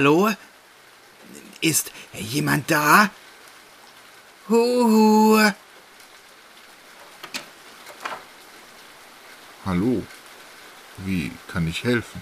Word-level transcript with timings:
Hallo? 0.00 0.30
Ist 1.60 1.92
jemand 2.14 2.70
da? 2.70 3.10
Huhu. 4.48 5.52
Hallo. 9.66 10.02
Wie 11.04 11.30
kann 11.48 11.68
ich 11.68 11.84
helfen? 11.84 12.18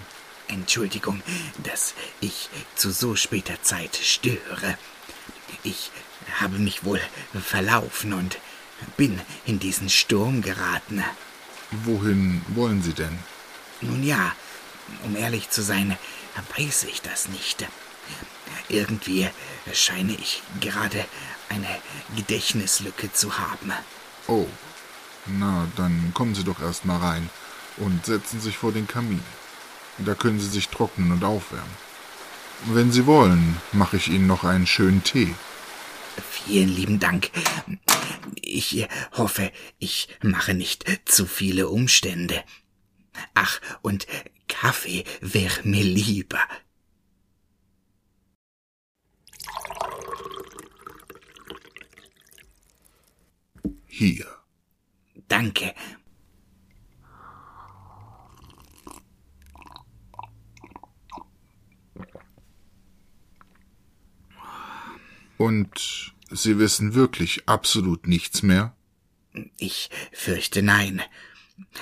Entschuldigung, 0.48 1.22
dass 1.62 1.94
ich 2.20 2.48
zu 2.74 2.90
so 2.90 3.14
später 3.14 3.62
Zeit 3.62 3.94
störe. 3.94 4.76
Ich 5.62 5.92
habe 6.40 6.58
mich 6.58 6.84
wohl 6.84 7.00
verlaufen 7.40 8.12
und 8.12 8.38
bin 8.96 9.20
in 9.46 9.60
diesen 9.60 9.88
Sturm 9.88 10.42
geraten. 10.42 11.04
Wohin 11.84 12.42
wollen 12.48 12.82
Sie 12.82 12.94
denn? 12.94 13.16
Nun 13.80 14.02
ja, 14.02 14.34
um 15.04 15.16
ehrlich 15.16 15.50
zu 15.50 15.62
sein, 15.62 15.96
weiß 16.56 16.84
ich 16.84 17.02
das 17.02 17.28
nicht. 17.28 17.66
Irgendwie 18.68 19.28
scheine 19.72 20.12
ich 20.12 20.42
gerade 20.60 21.04
eine 21.48 21.68
Gedächtnislücke 22.16 23.12
zu 23.12 23.38
haben. 23.38 23.72
Oh, 24.26 24.46
na, 25.26 25.66
dann 25.76 26.12
kommen 26.14 26.34
Sie 26.34 26.44
doch 26.44 26.60
erst 26.60 26.84
mal 26.84 26.98
rein 26.98 27.30
und 27.76 28.06
setzen 28.06 28.40
sich 28.40 28.56
vor 28.56 28.72
den 28.72 28.86
Kamin. 28.86 29.22
Da 29.98 30.14
können 30.14 30.40
Sie 30.40 30.48
sich 30.48 30.68
trocknen 30.68 31.12
und 31.12 31.24
aufwärmen. 31.24 31.88
Wenn 32.66 32.92
Sie 32.92 33.06
wollen, 33.06 33.56
mache 33.72 33.96
ich 33.96 34.08
Ihnen 34.08 34.26
noch 34.26 34.44
einen 34.44 34.66
schönen 34.66 35.02
Tee. 35.04 35.34
Vielen 36.30 36.68
lieben 36.68 36.98
Dank. 36.98 37.30
Ich 38.34 38.86
hoffe, 39.16 39.52
ich 39.78 40.08
mache 40.22 40.54
nicht 40.54 40.84
zu 41.04 41.26
viele 41.26 41.68
Umstände. 41.68 42.42
Ach, 43.34 43.60
und 43.82 44.06
Kaffee 44.48 45.04
wäre 45.20 45.62
mir 45.62 45.84
lieber. 45.84 46.40
Hier. 53.86 54.26
Danke. 55.28 55.74
Und 65.36 66.14
Sie 66.30 66.58
wissen 66.58 66.94
wirklich 66.94 67.48
absolut 67.48 68.06
nichts 68.06 68.42
mehr? 68.42 68.76
Ich 69.56 69.88
fürchte 70.12 70.62
nein. 70.62 71.00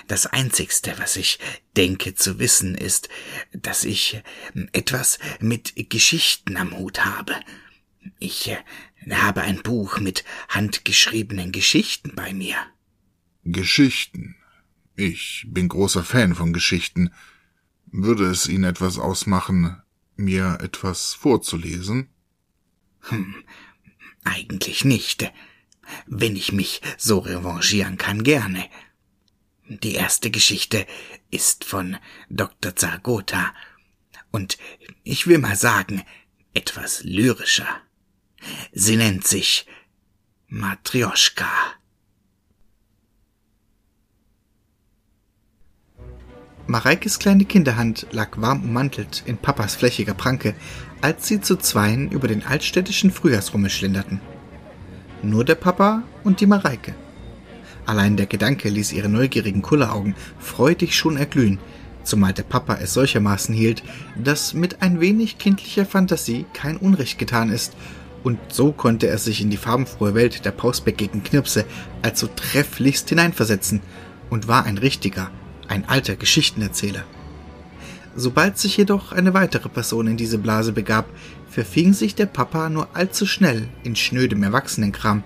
Das 0.06 0.26
Einzigste, 0.26 0.94
was 0.98 1.16
ich 1.16 1.38
denke 1.76 2.14
zu 2.14 2.38
wissen, 2.38 2.74
ist, 2.74 3.08
dass 3.52 3.84
ich 3.84 4.22
etwas 4.72 5.18
mit 5.40 5.74
Geschichten 5.90 6.56
am 6.56 6.76
Hut 6.76 7.04
habe. 7.04 7.34
Ich 8.18 8.48
äh, 8.48 8.58
habe 9.10 9.42
ein 9.42 9.62
Buch 9.62 9.98
mit 9.98 10.24
handgeschriebenen 10.48 11.52
Geschichten 11.52 12.14
bei 12.14 12.32
mir. 12.32 12.56
Geschichten. 13.44 14.36
Ich 14.96 15.46
bin 15.48 15.68
großer 15.68 16.04
Fan 16.04 16.34
von 16.34 16.52
Geschichten. 16.52 17.12
Würde 17.86 18.26
es 18.26 18.48
Ihnen 18.48 18.64
etwas 18.64 18.98
ausmachen, 18.98 19.82
mir 20.16 20.58
etwas 20.60 21.14
vorzulesen? 21.14 22.08
Hm, 23.02 23.34
eigentlich 24.24 24.84
nicht. 24.84 25.30
Wenn 26.06 26.34
ich 26.34 26.52
mich 26.52 26.80
so 26.98 27.18
revanchieren 27.18 27.96
kann, 27.96 28.24
gerne. 28.24 28.64
Die 29.68 29.94
erste 29.94 30.30
Geschichte 30.30 30.86
ist 31.30 31.64
von 31.64 31.96
Dr. 32.30 32.76
Zagota 32.76 33.52
und 34.30 34.58
ich 35.02 35.26
will 35.26 35.38
mal 35.38 35.56
sagen, 35.56 36.04
etwas 36.54 37.02
lyrischer. 37.02 37.66
Sie 38.72 38.96
nennt 38.96 39.26
sich 39.26 39.66
Matrioschka. 40.46 41.48
Mareikes 46.68 47.18
kleine 47.18 47.44
Kinderhand 47.44 48.06
lag 48.12 48.38
warm 48.40 48.62
ummantelt 48.62 49.24
in 49.26 49.36
Papas 49.36 49.74
flächiger 49.74 50.14
Pranke, 50.14 50.54
als 51.00 51.26
sie 51.26 51.40
zu 51.40 51.56
zweien 51.56 52.10
über 52.10 52.28
den 52.28 52.44
altstädtischen 52.44 53.10
Frühjahrsrummel 53.10 53.70
schlenderten. 53.70 54.20
Nur 55.22 55.44
der 55.44 55.54
Papa 55.56 56.04
und 56.22 56.40
die 56.40 56.46
Mareike. 56.46 56.94
Allein 57.86 58.16
der 58.16 58.26
Gedanke 58.26 58.68
ließ 58.68 58.92
ihre 58.92 59.08
neugierigen 59.08 59.62
Kulleraugen 59.62 60.14
freudig 60.38 60.96
schon 60.96 61.16
erglühen, 61.16 61.58
zumal 62.02 62.32
der 62.32 62.42
Papa 62.42 62.78
es 62.82 62.92
solchermaßen 62.94 63.54
hielt, 63.54 63.82
dass 64.16 64.54
mit 64.54 64.82
ein 64.82 65.00
wenig 65.00 65.38
kindlicher 65.38 65.86
Fantasie 65.86 66.46
kein 66.52 66.76
Unrecht 66.76 67.18
getan 67.18 67.50
ist, 67.50 67.76
und 68.24 68.38
so 68.48 68.72
konnte 68.72 69.06
er 69.06 69.18
sich 69.18 69.40
in 69.40 69.50
die 69.50 69.56
farbenfrohe 69.56 70.14
Welt 70.14 70.44
der 70.44 70.50
pausbäckigen 70.50 71.22
Knirpse 71.22 71.64
also 72.02 72.26
trefflichst 72.26 73.08
hineinversetzen 73.08 73.80
und 74.30 74.48
war 74.48 74.64
ein 74.64 74.78
richtiger, 74.78 75.30
ein 75.68 75.88
alter 75.88 76.16
Geschichtenerzähler. 76.16 77.04
Sobald 78.16 78.58
sich 78.58 78.76
jedoch 78.78 79.12
eine 79.12 79.32
weitere 79.32 79.68
Person 79.68 80.08
in 80.08 80.16
diese 80.16 80.38
Blase 80.38 80.72
begab, 80.72 81.06
verfing 81.48 81.92
sich 81.92 82.16
der 82.16 82.26
Papa 82.26 82.68
nur 82.68 82.88
allzu 82.94 83.26
schnell 83.26 83.68
in 83.84 83.94
schnödem 83.94 84.42
Erwachsenenkram, 84.42 85.22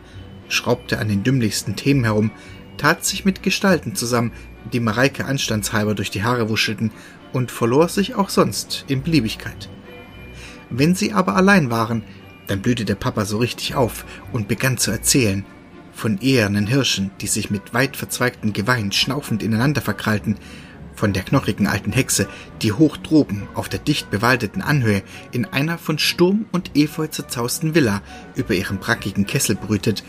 schraubte 0.53 0.99
an 0.99 1.09
den 1.09 1.23
dümmlichsten 1.23 1.77
Themen 1.77 2.05
herum, 2.05 2.31
tat 2.77 3.05
sich 3.05 3.25
mit 3.25 3.43
Gestalten 3.43 3.95
zusammen, 3.95 4.33
die 4.73 4.81
Mareike 4.81 5.25
anstandshalber 5.25 5.95
durch 5.95 6.11
die 6.11 6.23
Haare 6.23 6.49
wuschelten, 6.49 6.93
und 7.33 7.51
verlor 7.51 7.89
sich 7.89 8.17
auch 8.17 8.29
sonst 8.29 8.85
in 8.89 9.03
Beliebigkeit. 9.03 9.69
Wenn 10.69 10.95
sie 10.95 11.13
aber 11.13 11.37
allein 11.37 11.71
waren, 11.71 12.03
dann 12.47 12.63
blühte 12.63 12.85
der 12.85 12.97
Papa 12.97 13.25
so 13.25 13.39
richtig 13.39 13.75
auf 13.75 14.05
und 14.33 14.49
begann 14.49 14.79
zu 14.79 14.91
erzählen, 14.91 15.45
von 15.93 16.19
ehernen 16.21 16.67
Hirschen, 16.67 17.11
die 17.21 17.27
sich 17.27 17.51
mit 17.51 17.75
weit 17.75 17.97
verzweigten 17.97 18.53
Geweihen 18.53 18.91
schnaufend 18.91 19.43
ineinander 19.43 19.81
verkrallten, 19.81 20.37
von 20.95 21.13
der 21.13 21.23
knochigen 21.23 21.67
alten 21.67 21.93
Hexe, 21.93 22.29
die 22.63 22.73
hoch 22.73 22.97
droben 22.97 23.49
auf 23.55 23.69
der 23.69 23.81
dicht 23.81 24.11
bewaldeten 24.11 24.63
Anhöhe 24.63 25.03
in 25.33 25.45
einer 25.47 25.79
von 25.79 25.99
Sturm 25.99 26.47
und 26.53 26.77
Efeu 26.77 27.07
zerzausten 27.07 27.75
Villa 27.75 28.03
über 28.35 28.55
ihrem 28.55 28.79
brackigen 28.79 29.27
Kessel 29.27 29.57
brütet, 29.57 30.05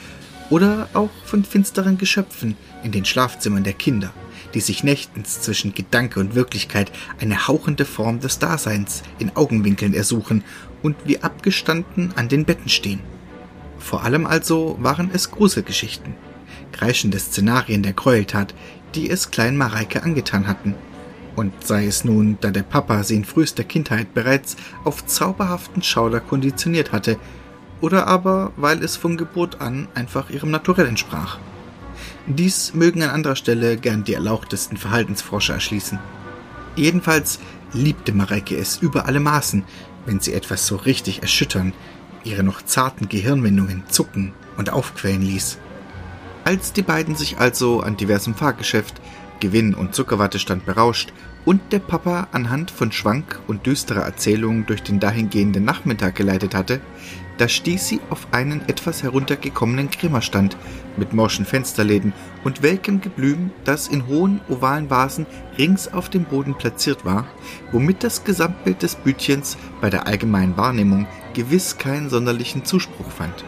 oder 0.51 0.89
auch 0.93 1.09
von 1.25 1.43
finsteren 1.43 1.97
Geschöpfen 1.97 2.55
in 2.83 2.91
den 2.91 3.05
Schlafzimmern 3.05 3.63
der 3.63 3.73
Kinder, 3.73 4.13
die 4.53 4.59
sich 4.59 4.83
nächtens 4.83 5.41
zwischen 5.41 5.73
Gedanke 5.73 6.19
und 6.19 6.35
Wirklichkeit 6.35 6.91
eine 7.19 7.47
hauchende 7.47 7.85
Form 7.85 8.19
des 8.19 8.37
Daseins 8.37 9.01
in 9.17 9.35
Augenwinkeln 9.35 9.95
ersuchen 9.95 10.43
und 10.83 10.97
wie 11.05 11.23
abgestanden 11.23 12.13
an 12.17 12.27
den 12.27 12.45
Betten 12.45 12.69
stehen. 12.69 12.99
Vor 13.79 14.03
allem 14.03 14.27
also 14.27 14.77
waren 14.79 15.09
es 15.13 15.31
Gruselgeschichten, 15.31 16.13
kreischende 16.73 17.17
Szenarien 17.17 17.81
der 17.81 17.93
Gräueltat, 17.93 18.53
die 18.93 19.09
es 19.09 19.31
Klein 19.31 19.57
Mareike 19.57 20.03
angetan 20.03 20.47
hatten. 20.47 20.75
Und 21.37 21.53
sei 21.65 21.87
es 21.87 22.03
nun, 22.03 22.37
da 22.41 22.51
der 22.51 22.63
Papa 22.63 23.03
sie 23.03 23.15
in 23.15 23.25
frühester 23.25 23.63
Kindheit 23.63 24.13
bereits 24.13 24.57
auf 24.83 25.05
zauberhaften 25.05 25.81
Schauder 25.81 26.19
konditioniert 26.19 26.91
hatte, 26.91 27.17
oder 27.81 28.07
aber 28.07 28.51
weil 28.55 28.83
es 28.83 28.95
von 28.95 29.17
Geburt 29.17 29.59
an 29.59 29.87
einfach 29.95 30.29
ihrem 30.29 30.51
Naturell 30.51 30.87
entsprach. 30.87 31.37
Dies 32.27 32.73
mögen 32.73 33.01
an 33.03 33.09
anderer 33.09 33.35
Stelle 33.35 33.77
gern 33.77 34.03
die 34.03 34.13
erlauchtesten 34.13 34.77
Verhaltensforscher 34.77 35.55
erschließen. 35.55 35.99
Jedenfalls 36.75 37.39
liebte 37.73 38.13
Mareike 38.13 38.55
es 38.55 38.77
über 38.77 39.05
alle 39.05 39.19
Maßen, 39.19 39.63
wenn 40.05 40.19
sie 40.19 40.33
etwas 40.33 40.67
so 40.67 40.75
richtig 40.75 41.21
erschüttern, 41.21 41.73
ihre 42.23 42.43
noch 42.43 42.61
zarten 42.61 43.09
Gehirnwindungen 43.09 43.83
zucken 43.89 44.33
und 44.57 44.69
aufquellen 44.69 45.23
ließ. 45.23 45.57
Als 46.43 46.73
die 46.73 46.81
beiden 46.81 47.15
sich 47.15 47.39
also 47.39 47.81
an 47.81 47.97
diversem 47.97 48.35
Fahrgeschäft, 48.35 49.01
Gewinn 49.39 49.73
und 49.73 49.95
Zuckerwattestand 49.95 50.65
berauscht 50.65 51.11
und 51.45 51.61
der 51.71 51.79
Papa 51.79 52.27
anhand 52.31 52.71
von 52.71 52.91
Schwank 52.91 53.39
und 53.47 53.65
düsterer 53.65 54.03
Erzählungen 54.03 54.65
durch 54.65 54.83
den 54.83 54.99
dahingehenden 54.99 55.65
Nachmittag 55.65 56.15
geleitet 56.15 56.53
hatte, 56.53 56.81
da 57.37 57.47
stieß 57.47 57.87
sie 57.87 57.99
auf 58.11 58.27
einen 58.31 58.61
etwas 58.67 59.01
heruntergekommenen 59.01 59.89
Krämerstand 59.89 60.55
mit 60.97 61.13
morschen 61.13 61.45
Fensterläden 61.45 62.13
und 62.43 62.61
welkem 62.61 63.01
Geblüm, 63.01 63.49
das 63.63 63.87
in 63.87 64.05
hohen 64.05 64.41
ovalen 64.47 64.91
Vasen 64.91 65.25
rings 65.57 65.91
auf 65.91 66.09
dem 66.09 66.25
Boden 66.25 66.55
platziert 66.55 67.03
war, 67.03 67.25
womit 67.71 68.03
das 68.03 68.23
Gesamtbild 68.23 68.83
des 68.83 68.95
Bütchens 68.95 69.57
bei 69.79 69.89
der 69.89 70.05
allgemeinen 70.05 70.55
Wahrnehmung 70.55 71.07
gewiss 71.33 71.79
keinen 71.79 72.11
sonderlichen 72.11 72.63
Zuspruch 72.63 73.09
fand. 73.09 73.43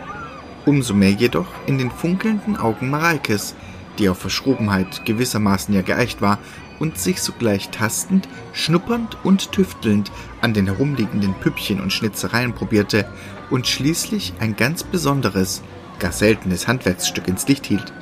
Umso 0.65 0.95
mehr 0.95 1.11
jedoch 1.11 1.47
in 1.67 1.77
den 1.77 1.91
funkelnden 1.91 2.57
Augen 2.57 2.89
Mareikes, 2.89 3.53
die 3.99 4.09
auf 4.09 4.17
Verschrobenheit 4.17 5.05
gewissermaßen 5.05 5.73
ja 5.75 5.83
geeicht 5.83 6.21
war 6.21 6.39
und 6.83 6.99
sich 6.99 7.21
sogleich 7.21 7.69
tastend, 7.69 8.27
schnuppernd 8.51 9.17
und 9.23 9.53
tüftelnd 9.53 10.11
an 10.41 10.53
den 10.53 10.65
herumliegenden 10.65 11.33
Püppchen 11.33 11.79
und 11.79 11.93
Schnitzereien 11.93 12.51
probierte 12.51 13.07
und 13.49 13.67
schließlich 13.67 14.33
ein 14.41 14.57
ganz 14.57 14.83
besonderes, 14.83 15.63
gar 15.99 16.11
seltenes 16.11 16.67
Handwerksstück 16.67 17.29
ins 17.29 17.47
Licht 17.47 17.67
hielt. 17.67 17.93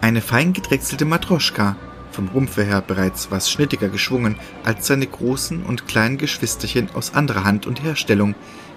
Eine 0.00 0.22
fein 0.22 0.54
gedrechselte 0.54 1.04
Matroschka, 1.04 1.76
vom 2.12 2.28
Rumpfe 2.28 2.64
her 2.64 2.80
bereits 2.80 3.30
was 3.30 3.50
schnittiger 3.50 3.90
geschwungen 3.90 4.36
als 4.64 4.86
seine 4.86 5.06
großen 5.06 5.62
und 5.62 5.86
kleinen 5.86 6.16
Geschwisterchen 6.16 6.88
aus 6.94 7.12
anderer 7.12 7.44
Hand 7.44 7.66
und 7.66 7.82
Herstellung, 7.82 8.34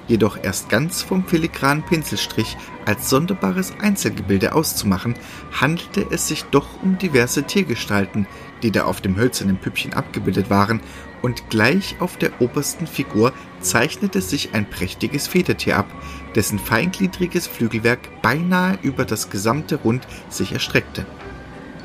jedoch 0.08 0.38
erst 0.44 0.68
ganz 0.68 1.02
vom 1.02 1.26
filigranen 1.26 1.84
Pinselstrich 1.84 2.58
als 2.86 3.10
sonderbares 3.10 3.74
Einzelgebilde 3.82 4.54
auszumachen, 4.54 5.16
handelte 5.54 6.06
es 6.12 6.28
sich 6.28 6.44
doch 6.46 6.68
um 6.84 6.98
diverse 6.98 7.44
Tiergestalten, 7.44 8.28
die 8.66 8.72
da 8.72 8.86
auf 8.86 9.00
dem 9.00 9.16
hölzernen 9.16 9.58
Püppchen 9.58 9.94
abgebildet 9.94 10.50
waren, 10.50 10.82
und 11.22 11.50
gleich 11.50 11.96
auf 12.00 12.18
der 12.18 12.42
obersten 12.42 12.88
Figur 12.88 13.32
zeichnete 13.60 14.22
sich 14.22 14.54
ein 14.54 14.68
prächtiges 14.70 15.28
Federtier 15.28 15.78
ab, 15.78 15.88
dessen 16.36 16.60
feingliedriges 16.60 17.46
Flügelwerk 17.46 18.22
beinahe 18.24 18.80
über 18.82 19.06
das 19.06 19.30
gesamte 19.30 19.76
Rund 19.76 20.08
sich 20.30 20.52
erstreckte. 20.52 21.06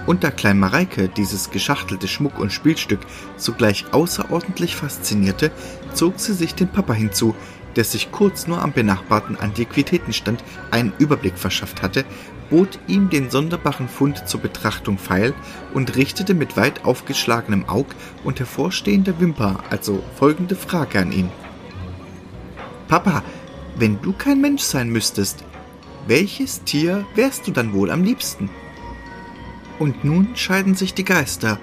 Und 0.07 0.25
da 0.25 0.31
Klein 0.31 0.59
Mareike 0.59 1.09
dieses 1.09 1.51
geschachtelte 1.51 2.09
Schmuck 2.09 2.39
und 2.39 2.53
Spielstück 2.53 3.01
sogleich 3.37 3.93
außerordentlich 3.93 4.77
faszinierte, 4.77 5.51
zog 5.95 6.19
sie 6.19 6.35
sich 6.35 6.55
den 6.55 6.69
Papa 6.69 6.95
hinzu, 6.95 7.35
der 7.77 7.85
sich 7.85 8.11
kurz 8.11 8.47
nur 8.47 8.63
am 8.63 8.73
benachbarten 8.73 9.37
Antiquitätenstand 9.37 10.43
einen 10.71 10.93
Überblick 10.99 11.39
verschafft 11.39 11.83
hatte, 11.83 12.05
bot 12.51 12.81
ihm 12.89 13.11
den 13.11 13.31
sonderbaren 13.31 13.89
Fund 13.89 14.29
zur 14.29 14.41
Betrachtung 14.41 14.99
feil 14.99 15.33
und 15.73 15.97
richtete 15.97 16.35
mit 16.35 16.57
weit 16.57 16.85
aufgeschlagenem 16.85 17.69
Aug 17.69 17.87
und 18.25 18.41
hervorstehender 18.41 19.21
Wimper 19.21 19.61
also 19.71 20.03
folgende 20.17 20.57
Frage 20.57 20.99
an 20.99 21.13
ihn. 21.13 21.31
Papa, 22.89 23.23
wenn 23.77 24.03
du 24.03 24.13
kein 24.13 24.41
Mensch 24.41 24.63
sein 24.63 24.91
müsstest, 24.91 25.45
welches 26.09 26.65
Tier 26.65 27.07
wärst 27.15 27.47
du 27.47 27.53
dann 27.53 27.73
wohl 27.73 27.91
am 27.91 28.03
liebsten? 28.03 28.51
Und 29.81 30.05
nun 30.05 30.37
scheiden 30.37 30.75
sich 30.75 30.93
die 30.93 31.07
Geister, 31.07 31.59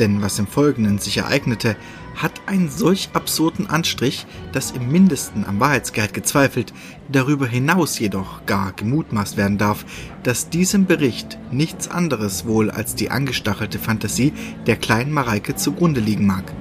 denn 0.00 0.22
was 0.22 0.40
im 0.40 0.48
Folgenden 0.48 0.98
sich 0.98 1.18
ereignete, 1.18 1.76
hat 2.16 2.32
einen 2.46 2.68
solch 2.68 3.10
absurden 3.12 3.68
Anstrich, 3.68 4.26
dass 4.52 4.72
im 4.72 4.90
mindesten 4.90 5.46
am 5.46 5.60
Wahrheitsgehalt 5.60 6.12
gezweifelt, 6.12 6.74
darüber 7.12 7.46
hinaus 7.46 8.00
jedoch 8.00 8.44
gar 8.44 8.72
gemutmaßt 8.72 9.36
werden 9.36 9.56
darf, 9.56 9.84
dass 10.24 10.50
diesem 10.50 10.86
Bericht 10.86 11.38
nichts 11.52 11.86
anderes 11.86 12.44
wohl 12.44 12.72
als 12.72 12.96
die 12.96 13.12
angestachelte 13.12 13.78
Fantasie 13.78 14.32
der 14.66 14.74
kleinen 14.74 15.12
Mareike 15.12 15.54
zugrunde 15.54 16.00
liegen 16.00 16.26
mag. 16.26 16.52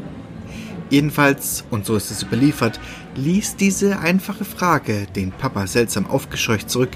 Jedenfalls, 0.91 1.65
und 1.71 1.87
so 1.87 1.95
ist 1.95 2.11
es 2.11 2.21
überliefert, 2.21 2.79
ließ 3.15 3.55
diese 3.55 3.99
einfache 3.99 4.45
Frage 4.45 5.07
den 5.15 5.31
Papa 5.31 5.65
seltsam 5.65 6.05
aufgescheucht 6.05 6.69
zurück 6.69 6.91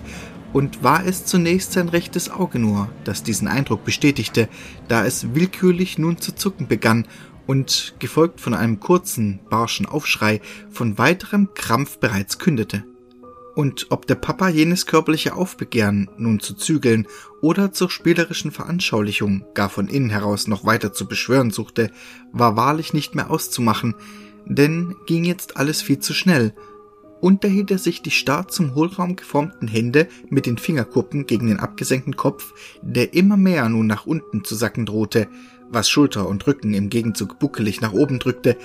und 0.54 0.84
war 0.84 1.06
es 1.06 1.26
zunächst 1.26 1.74
sein 1.74 1.90
rechtes 1.90 2.30
Auge 2.30 2.60
nur, 2.60 2.90
das 3.04 3.24
diesen 3.24 3.48
Eindruck 3.48 3.84
bestätigte, 3.84 4.48
da 4.88 5.06
es 5.06 5.34
willkürlich 5.34 5.98
nun 5.98 6.20
zu 6.20 6.34
zucken 6.34 6.68
begann 6.68 7.08
und, 7.48 7.96
gefolgt 8.00 8.40
von 8.40 8.54
einem 8.54 8.80
kurzen, 8.80 9.40
barschen 9.50 9.86
Aufschrei, 9.86 10.42
von 10.70 10.98
weiterem 10.98 11.50
Krampf 11.56 11.98
bereits 11.98 12.40
kündete. 12.40 12.86
Und 13.56 13.88
ob 13.90 14.08
der 14.08 14.16
Papa 14.16 14.50
jenes 14.50 14.88
körperliche 14.88 15.36
Aufbegehren 15.36 16.10
nun 16.18 16.40
zu 16.40 16.56
zügeln 16.56 17.08
oder 17.42 17.72
zur 17.72 17.90
spielerischen 17.90 18.52
Veranschaulichung 18.52 19.46
gar 19.54 19.70
von 19.70 19.88
innen 19.88 20.10
heraus 20.10 20.48
noch 20.48 20.66
weiter 20.66 20.94
zu 20.94 21.08
beschwören 21.08 21.52
suchte, 21.52 21.92
war 22.32 22.56
wahrlich 22.56 22.94
nicht 22.94 23.14
mehr 23.14 23.30
auszumachen, 23.30 23.94
denn 24.46 24.96
ging 25.06 25.24
jetzt 25.24 25.58
alles 25.58 25.82
viel 25.82 26.00
zu 26.00 26.14
schnell, 26.14 26.54
und 27.24 27.46
er 27.46 27.78
sich 27.78 28.02
die 28.02 28.12
starr 28.12 28.50
zum 28.50 28.76
Hohlraum 28.76 29.16
geformten 29.16 29.70
Hände 29.70 30.10
mit 30.30 30.46
den 30.46 30.58
Fingerkuppen 30.58 31.26
gegen 31.26 31.48
den 31.48 31.58
abgesenkten 31.58 32.18
Kopf, 32.18 32.54
der 32.82 33.14
immer 33.14 33.38
mehr 33.38 33.70
nun 33.70 33.88
nach 33.88 34.06
unten 34.06 34.44
zu 34.44 34.56
sacken 34.56 34.86
drohte, 34.86 35.30
was 35.70 35.90
Schulter 35.90 36.28
und 36.28 36.46
Rücken 36.46 36.74
im 36.74 36.90
Gegenzug 36.90 37.40
buckelig 37.40 37.80
nach 37.80 37.94
oben 37.94 38.20
drückte, 38.20 38.58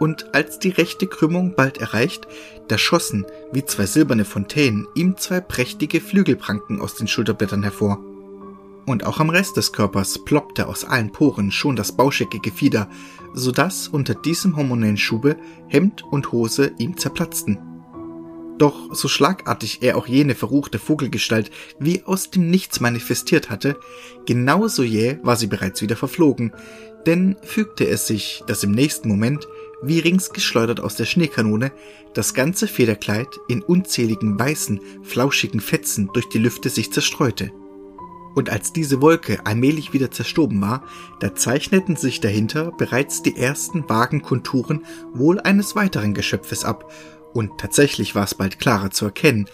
und 0.00 0.34
als 0.34 0.58
die 0.58 0.70
rechte 0.70 1.06
Krümmung 1.06 1.56
bald 1.56 1.76
erreicht, 1.76 2.26
da 2.68 2.78
schossen, 2.78 3.26
wie 3.52 3.66
zwei 3.66 3.84
silberne 3.84 4.24
Fontänen, 4.24 4.86
ihm 4.94 5.18
zwei 5.18 5.40
prächtige 5.40 6.00
Flügelpranken 6.00 6.80
aus 6.80 6.94
den 6.94 7.08
Schulterblättern 7.08 7.64
hervor. 7.64 7.98
Und 8.86 9.04
auch 9.04 9.20
am 9.20 9.28
Rest 9.28 9.58
des 9.58 9.74
Körpers 9.74 10.24
ploppte 10.24 10.68
aus 10.68 10.86
allen 10.86 11.12
Poren 11.12 11.50
schon 11.50 11.76
das 11.76 11.92
bauschige 11.92 12.40
Gefieder, 12.40 12.88
so 13.34 13.52
dass 13.52 13.88
unter 13.88 14.14
diesem 14.14 14.56
hormonellen 14.56 14.96
Schube 14.96 15.36
Hemd 15.68 16.02
und 16.02 16.32
Hose 16.32 16.72
ihm 16.78 16.96
zerplatzten. 16.96 17.65
Doch 18.58 18.94
so 18.94 19.08
schlagartig 19.08 19.78
er 19.82 19.96
auch 19.96 20.06
jene 20.06 20.34
verruchte 20.34 20.78
Vogelgestalt 20.78 21.50
wie 21.78 22.02
aus 22.04 22.30
dem 22.30 22.50
Nichts 22.50 22.80
manifestiert 22.80 23.50
hatte, 23.50 23.76
genauso 24.24 24.82
jäh 24.82 25.18
war 25.22 25.36
sie 25.36 25.46
bereits 25.46 25.82
wieder 25.82 25.96
verflogen, 25.96 26.52
denn 27.04 27.36
fügte 27.42 27.86
es 27.86 28.06
sich, 28.06 28.42
dass 28.46 28.64
im 28.64 28.72
nächsten 28.72 29.08
Moment, 29.08 29.46
wie 29.82 29.98
rings 29.98 30.30
geschleudert 30.30 30.80
aus 30.80 30.96
der 30.96 31.04
Schneekanone, 31.04 31.70
das 32.14 32.32
ganze 32.32 32.66
Federkleid 32.66 33.28
in 33.46 33.62
unzähligen 33.62 34.38
weißen, 34.38 34.80
flauschigen 35.02 35.60
Fetzen 35.60 36.08
durch 36.14 36.28
die 36.30 36.38
Lüfte 36.38 36.70
sich 36.70 36.92
zerstreute. 36.92 37.52
Und 38.34 38.50
als 38.50 38.72
diese 38.72 39.00
Wolke 39.00 39.44
allmählich 39.46 39.92
wieder 39.92 40.10
zerstoben 40.10 40.60
war, 40.60 40.84
da 41.20 41.34
zeichneten 41.34 41.96
sich 41.96 42.20
dahinter 42.20 42.72
bereits 42.76 43.22
die 43.22 43.36
ersten 43.36 43.88
vagen 43.88 44.22
Konturen 44.22 44.84
wohl 45.14 45.40
eines 45.40 45.74
weiteren 45.74 46.12
Geschöpfes 46.12 46.64
ab, 46.64 46.90
und 47.36 47.58
tatsächlich 47.58 48.14
war 48.14 48.24
es 48.24 48.34
bald 48.34 48.58
klarer 48.58 48.90
zu 48.90 49.04
erkennen, 49.04 49.46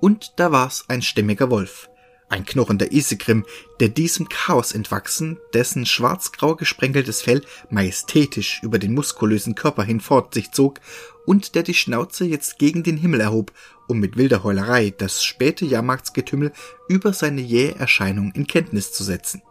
und 0.00 0.34
da 0.36 0.52
war's 0.52 0.84
ein 0.88 1.00
stämmiger 1.00 1.50
Wolf, 1.50 1.88
ein 2.28 2.44
knurrender 2.44 2.92
Isegrim, 2.92 3.46
der 3.80 3.88
diesem 3.88 4.28
Chaos 4.28 4.72
entwachsen, 4.72 5.38
dessen 5.54 5.86
schwarzgrau 5.86 6.54
gesprenkeltes 6.54 7.22
Fell 7.22 7.42
majestätisch 7.70 8.60
über 8.62 8.78
den 8.78 8.92
muskulösen 8.92 9.54
Körper 9.54 9.84
hinfort 9.84 10.34
sich 10.34 10.52
zog 10.52 10.80
und 11.24 11.54
der 11.54 11.62
die 11.62 11.74
Schnauze 11.74 12.26
jetzt 12.26 12.58
gegen 12.58 12.82
den 12.82 12.98
Himmel 12.98 13.20
erhob, 13.20 13.52
um 13.88 14.00
mit 14.00 14.18
wilder 14.18 14.44
Heulerei 14.44 14.90
das 14.90 15.24
späte 15.24 15.64
Jahrmarktsgetümmel 15.64 16.52
über 16.88 17.14
seine 17.14 17.40
jähe 17.40 17.74
Erscheinung 17.74 18.32
in 18.32 18.46
Kenntnis 18.46 18.92
zu 18.92 19.02
setzen. 19.02 19.42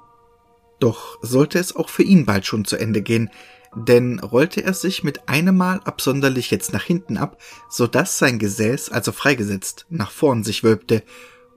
Doch 0.80 1.18
sollte 1.24 1.57
es 1.57 1.75
auch 1.75 1.89
für 1.89 2.03
ihn 2.03 2.25
bald 2.25 2.45
schon 2.45 2.65
zu 2.65 2.77
Ende 2.77 3.01
gehen, 3.01 3.31
denn 3.75 4.19
rollte 4.19 4.63
er 4.63 4.74
sich 4.74 5.04
mit 5.04 5.30
einem 5.30 5.57
Mal 5.57 5.80
absonderlich 5.83 6.51
jetzt 6.51 6.74
nach 6.74 6.83
hinten 6.83 7.18
ab, 7.18 7.38
so 7.69 7.88
dass 7.88 8.18
sein 8.18 8.40
Gesäß, 8.40 8.90
also 8.90 9.11
freigesetzt, 9.11 9.85
nach 9.90 10.11
vorn 10.11 10.44
sich 10.44 10.64
wölbte, 10.64 11.04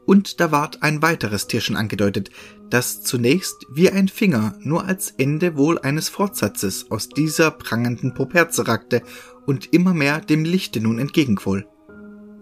und 0.05 0.41
da 0.41 0.51
ward 0.51 0.83
ein 0.83 1.01
weiteres 1.01 1.47
Tierchen 1.47 1.77
angedeutet, 1.77 2.31
das 2.71 3.03
zunächst 3.03 3.67
wie 3.71 3.91
ein 3.91 4.09
Finger 4.09 4.57
nur 4.61 4.85
als 4.85 5.11
Ende 5.11 5.57
wohl 5.57 5.79
eines 5.79 6.09
Fortsatzes 6.09 6.91
aus 6.91 7.09
dieser 7.09 7.51
prangenden 7.51 8.15
Poperze 8.15 8.67
ragte 8.67 9.03
und 9.47 9.73
immer 9.73 9.95
mehr 9.95 10.21
dem 10.21 10.45
Lichte 10.45 10.81
nun 10.81 10.99
entgegenquoll. 10.99 11.67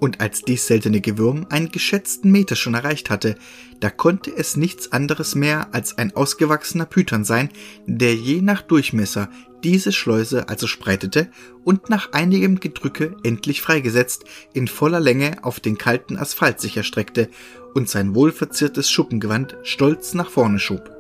Und 0.00 0.20
als 0.20 0.42
dies 0.42 0.66
seltene 0.66 1.02
Gewürm 1.02 1.46
einen 1.50 1.70
geschätzten 1.70 2.32
Meter 2.32 2.56
schon 2.56 2.74
erreicht 2.74 3.10
hatte, 3.10 3.36
da 3.80 3.90
konnte 3.90 4.34
es 4.34 4.56
nichts 4.56 4.92
anderes 4.92 5.34
mehr 5.34 5.68
als 5.72 5.98
ein 5.98 6.16
ausgewachsener 6.16 6.86
Python 6.86 7.24
sein, 7.24 7.50
der 7.86 8.14
je 8.14 8.40
nach 8.40 8.62
Durchmesser 8.62 9.28
diese 9.62 9.92
Schleuse 9.92 10.48
also 10.48 10.66
spreitete 10.66 11.30
und 11.64 11.90
nach 11.90 12.12
einigem 12.12 12.60
Gedrücke 12.60 13.14
endlich 13.22 13.60
freigesetzt 13.60 14.24
in 14.54 14.68
voller 14.68 15.00
Länge 15.00 15.36
auf 15.44 15.60
den 15.60 15.76
kalten 15.76 16.16
Asphalt 16.16 16.60
sich 16.60 16.78
erstreckte 16.78 17.28
und 17.74 17.88
sein 17.88 18.14
wohlverziertes 18.14 18.90
Schuppengewand 18.90 19.56
stolz 19.62 20.14
nach 20.14 20.30
vorne 20.30 20.58
schob. 20.58 20.90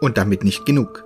Und 0.00 0.16
damit 0.16 0.44
nicht 0.44 0.64
genug. 0.64 1.04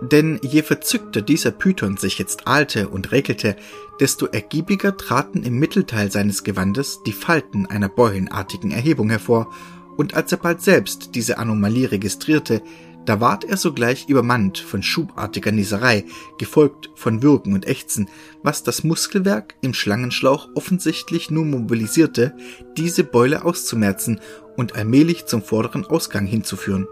Denn 0.00 0.38
je 0.42 0.62
verzückter 0.62 1.22
dieser 1.22 1.50
Python 1.50 1.96
sich 1.96 2.18
jetzt 2.18 2.46
ahlte 2.46 2.88
und 2.88 3.10
räkelte, 3.10 3.56
desto 4.00 4.26
ergiebiger 4.26 4.96
traten 4.96 5.42
im 5.42 5.58
Mittelteil 5.58 6.12
seines 6.12 6.44
Gewandes 6.44 7.00
die 7.04 7.12
Falten 7.12 7.66
einer 7.66 7.88
beulenartigen 7.88 8.70
Erhebung 8.70 9.10
hervor, 9.10 9.52
und 9.96 10.14
als 10.14 10.30
er 10.30 10.38
bald 10.38 10.62
selbst 10.62 11.16
diese 11.16 11.38
Anomalie 11.38 11.90
registrierte, 11.90 12.62
da 13.08 13.20
ward 13.20 13.44
er 13.44 13.56
sogleich 13.56 14.08
übermannt 14.08 14.58
von 14.58 14.82
schubartiger 14.82 15.50
Nieserei, 15.50 16.04
gefolgt 16.38 16.90
von 16.94 17.22
Würgen 17.22 17.54
und 17.54 17.66
Ächzen, 17.66 18.06
was 18.42 18.62
das 18.62 18.84
Muskelwerk 18.84 19.54
im 19.62 19.72
Schlangenschlauch 19.72 20.50
offensichtlich 20.54 21.30
nur 21.30 21.46
mobilisierte, 21.46 22.36
diese 22.76 23.04
Beule 23.04 23.46
auszumerzen 23.46 24.20
und 24.56 24.76
allmählich 24.76 25.24
zum 25.24 25.42
vorderen 25.42 25.86
Ausgang 25.86 26.26
hinzuführen. 26.26 26.86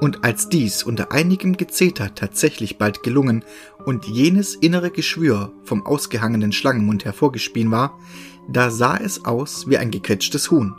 Und 0.00 0.24
als 0.24 0.48
dies 0.48 0.82
unter 0.82 1.12
einigem 1.12 1.56
Gezeter 1.56 2.14
tatsächlich 2.14 2.78
bald 2.78 3.02
gelungen 3.02 3.44
und 3.84 4.06
jenes 4.06 4.54
innere 4.54 4.90
Geschwür 4.90 5.52
vom 5.62 5.86
ausgehangenen 5.86 6.52
Schlangenmund 6.52 7.04
hervorgespien 7.04 7.70
war, 7.70 7.98
da 8.48 8.70
sah 8.70 8.96
es 8.96 9.24
aus 9.24 9.68
wie 9.68 9.78
ein 9.78 9.90
gequetschtes 9.90 10.50
Huhn. 10.50 10.74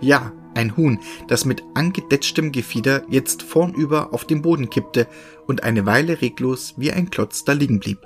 Ja, 0.00 0.32
ein 0.54 0.76
Huhn, 0.76 1.00
das 1.26 1.44
mit 1.44 1.62
angedetschtem 1.74 2.52
Gefieder 2.52 3.02
jetzt 3.08 3.42
vornüber 3.42 4.12
auf 4.12 4.24
den 4.24 4.42
Boden 4.42 4.70
kippte 4.70 5.06
und 5.46 5.62
eine 5.62 5.86
Weile 5.86 6.20
reglos 6.20 6.74
wie 6.76 6.92
ein 6.92 7.10
Klotz 7.10 7.44
da 7.44 7.52
liegen 7.52 7.80
blieb. 7.80 7.98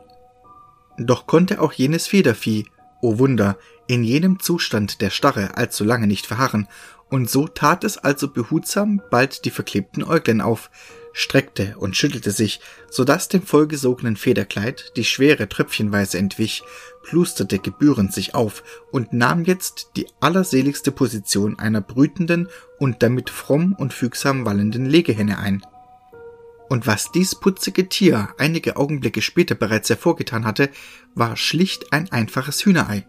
Doch 0.98 1.26
konnte 1.26 1.60
auch 1.60 1.72
jenes 1.72 2.06
Federvieh, 2.06 2.66
o 3.00 3.12
oh 3.12 3.18
Wunder, 3.18 3.58
in 3.86 4.04
jenem 4.04 4.38
Zustand 4.38 5.00
der 5.00 5.10
Starre 5.10 5.56
allzu 5.56 5.84
lange 5.84 6.06
nicht 6.06 6.26
verharren, 6.26 6.68
und 7.12 7.28
so 7.28 7.46
tat 7.46 7.84
es 7.84 7.98
also 7.98 8.26
behutsam 8.26 9.02
bald 9.10 9.44
die 9.44 9.50
verklebten 9.50 10.02
Äuglein 10.02 10.40
auf, 10.40 10.70
streckte 11.12 11.74
und 11.76 11.94
schüttelte 11.94 12.30
sich, 12.30 12.60
so 12.90 13.04
dass 13.04 13.28
dem 13.28 13.42
vollgesogenen 13.42 14.16
Federkleid 14.16 14.92
die 14.96 15.04
Schwere 15.04 15.46
tröpfchenweise 15.46 16.16
entwich, 16.16 16.62
plusterte 17.02 17.58
gebührend 17.58 18.14
sich 18.14 18.34
auf 18.34 18.64
und 18.90 19.12
nahm 19.12 19.44
jetzt 19.44 19.90
die 19.96 20.06
allerseligste 20.20 20.90
Position 20.90 21.58
einer 21.58 21.82
brütenden 21.82 22.48
und 22.78 23.02
damit 23.02 23.28
fromm 23.28 23.74
und 23.78 23.92
fügsam 23.92 24.46
wallenden 24.46 24.86
Legehenne 24.86 25.38
ein. 25.38 25.62
Und 26.70 26.86
was 26.86 27.12
dies 27.12 27.34
putzige 27.34 27.90
Tier 27.90 28.30
einige 28.38 28.76
Augenblicke 28.76 29.20
später 29.20 29.54
bereits 29.54 29.90
hervorgetan 29.90 30.46
hatte, 30.46 30.70
war 31.14 31.36
schlicht 31.36 31.92
ein 31.92 32.10
einfaches 32.10 32.64
Hühnerei. 32.64 33.06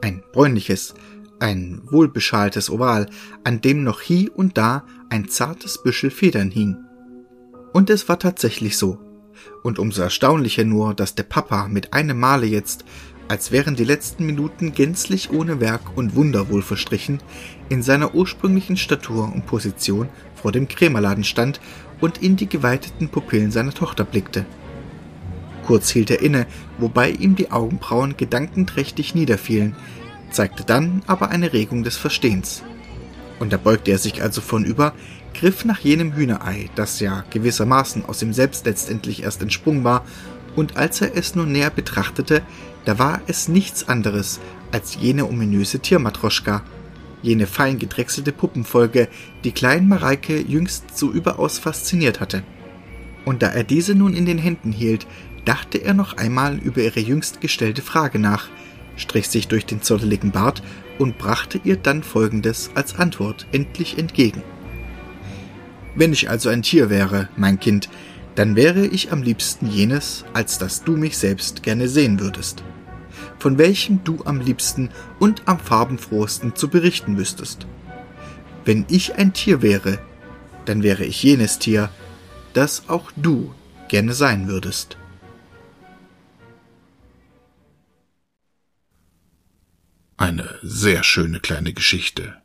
Ein 0.00 0.24
bräunliches, 0.32 0.94
ein 1.38 1.82
wohlbeschaltes 1.90 2.70
Oval, 2.70 3.08
an 3.44 3.60
dem 3.60 3.84
noch 3.84 4.00
hie 4.00 4.28
und 4.28 4.56
da 4.56 4.84
ein 5.10 5.28
zartes 5.28 5.82
Büschel 5.82 6.10
Federn 6.10 6.50
hing. 6.50 6.76
Und 7.72 7.90
es 7.90 8.08
war 8.08 8.18
tatsächlich 8.18 8.78
so. 8.78 8.98
Und 9.62 9.78
umso 9.78 10.02
erstaunlicher 10.02 10.64
nur, 10.64 10.94
dass 10.94 11.14
der 11.14 11.24
Papa 11.24 11.68
mit 11.68 11.92
einem 11.92 12.18
Male 12.18 12.46
jetzt, 12.46 12.84
als 13.28 13.52
wären 13.52 13.76
die 13.76 13.84
letzten 13.84 14.24
Minuten 14.24 14.72
gänzlich 14.72 15.30
ohne 15.30 15.60
Werk 15.60 15.96
und 15.96 16.14
Wunder 16.14 16.48
wohl 16.48 16.62
verstrichen, 16.62 17.20
in 17.68 17.82
seiner 17.82 18.14
ursprünglichen 18.14 18.76
Statur 18.76 19.30
und 19.32 19.46
Position 19.46 20.08
vor 20.34 20.52
dem 20.52 20.68
Krämerladen 20.68 21.24
stand 21.24 21.60
und 22.00 22.22
in 22.22 22.36
die 22.36 22.48
geweiteten 22.48 23.08
Pupillen 23.08 23.50
seiner 23.50 23.74
Tochter 23.74 24.04
blickte. 24.04 24.46
Kurz 25.66 25.90
hielt 25.90 26.10
er 26.10 26.22
inne, 26.22 26.46
wobei 26.78 27.10
ihm 27.10 27.34
die 27.34 27.50
Augenbrauen 27.50 28.16
gedankenträchtig 28.16 29.16
niederfielen, 29.16 29.74
zeigte 30.36 30.64
dann 30.64 31.02
aber 31.06 31.30
eine 31.30 31.52
Regung 31.52 31.82
des 31.82 31.96
Verstehens. 31.96 32.62
Und 33.40 33.52
da 33.52 33.56
beugte 33.56 33.90
er 33.90 33.98
sich 33.98 34.22
also 34.22 34.40
vornüber, 34.40 34.94
griff 35.34 35.64
nach 35.64 35.80
jenem 35.80 36.14
Hühnerei, 36.14 36.70
das 36.74 37.00
ja 37.00 37.24
gewissermaßen 37.30 38.04
aus 38.04 38.22
ihm 38.22 38.32
selbst 38.32 38.66
letztendlich 38.66 39.22
erst 39.22 39.42
entsprungen 39.42 39.84
war, 39.84 40.04
und 40.54 40.76
als 40.76 41.02
er 41.02 41.14
es 41.14 41.34
nun 41.34 41.52
näher 41.52 41.70
betrachtete, 41.70 42.42
da 42.86 42.98
war 42.98 43.20
es 43.26 43.48
nichts 43.48 43.88
anderes 43.88 44.40
als 44.72 44.96
jene 44.98 45.26
ominöse 45.26 45.80
Tiermatroschka, 45.80 46.62
jene 47.22 47.46
fein 47.46 47.78
gedrechselte 47.78 48.32
Puppenfolge, 48.32 49.08
die 49.44 49.52
kleinen 49.52 49.88
Mareike 49.88 50.40
jüngst 50.40 50.96
so 50.96 51.10
überaus 51.10 51.58
fasziniert 51.58 52.20
hatte. 52.20 52.42
Und 53.24 53.42
da 53.42 53.48
er 53.48 53.64
diese 53.64 53.94
nun 53.94 54.14
in 54.14 54.24
den 54.24 54.38
Händen 54.38 54.72
hielt, 54.72 55.06
dachte 55.44 55.78
er 55.78 55.94
noch 55.94 56.16
einmal 56.16 56.56
über 56.58 56.80
ihre 56.80 57.00
jüngst 57.00 57.40
gestellte 57.40 57.82
Frage 57.82 58.18
nach, 58.18 58.48
strich 58.96 59.28
sich 59.28 59.48
durch 59.48 59.66
den 59.66 59.82
zotteligen 59.82 60.32
Bart 60.32 60.62
und 60.98 61.18
brachte 61.18 61.60
ihr 61.64 61.76
dann 61.76 62.02
Folgendes 62.02 62.70
als 62.74 62.96
Antwort 62.96 63.46
endlich 63.52 63.98
entgegen. 63.98 64.42
Wenn 65.94 66.12
ich 66.12 66.28
also 66.28 66.48
ein 66.48 66.62
Tier 66.62 66.90
wäre, 66.90 67.28
mein 67.36 67.58
Kind, 67.58 67.88
dann 68.34 68.54
wäre 68.54 68.86
ich 68.86 69.12
am 69.12 69.22
liebsten 69.22 69.66
jenes, 69.66 70.24
als 70.34 70.58
dass 70.58 70.84
du 70.84 70.96
mich 70.96 71.16
selbst 71.16 71.62
gerne 71.62 71.88
sehen 71.88 72.20
würdest. 72.20 72.62
Von 73.38 73.56
welchem 73.56 74.04
du 74.04 74.22
am 74.24 74.40
liebsten 74.40 74.90
und 75.18 75.42
am 75.46 75.58
farbenfrohsten 75.58 76.54
zu 76.54 76.68
berichten 76.68 77.16
wüsstest. 77.16 77.66
Wenn 78.64 78.84
ich 78.88 79.14
ein 79.14 79.32
Tier 79.32 79.62
wäre, 79.62 79.98
dann 80.66 80.82
wäre 80.82 81.04
ich 81.04 81.22
jenes 81.22 81.58
Tier, 81.58 81.88
das 82.52 82.88
auch 82.88 83.10
du 83.16 83.52
gerne 83.88 84.12
sein 84.12 84.48
würdest. 84.48 84.98
Eine 90.16 90.58
sehr 90.62 91.02
schöne 91.02 91.40
kleine 91.40 91.74
Geschichte. 91.74 92.40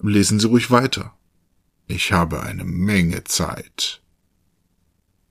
Lesen 0.00 0.40
Sie 0.40 0.46
ruhig 0.46 0.70
weiter. 0.70 1.14
Ich 1.86 2.12
habe 2.12 2.42
eine 2.42 2.64
Menge 2.64 3.24
Zeit. 3.24 4.00